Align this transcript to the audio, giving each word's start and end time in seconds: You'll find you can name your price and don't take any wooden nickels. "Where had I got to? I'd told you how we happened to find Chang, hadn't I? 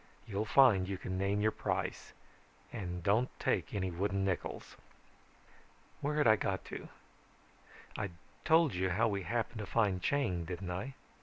You'll 0.25 0.45
find 0.45 0.87
you 0.89 0.97
can 0.97 1.15
name 1.19 1.41
your 1.41 1.51
price 1.51 2.13
and 2.73 3.03
don't 3.03 3.29
take 3.39 3.71
any 3.71 3.91
wooden 3.91 4.25
nickels. 4.25 4.75
"Where 5.99 6.15
had 6.15 6.25
I 6.25 6.37
got 6.37 6.65
to? 6.65 6.89
I'd 7.95 8.13
told 8.43 8.73
you 8.73 8.89
how 8.89 9.07
we 9.07 9.21
happened 9.21 9.59
to 9.59 9.67
find 9.67 10.01
Chang, 10.01 10.47
hadn't 10.47 10.71
I? 10.71 10.95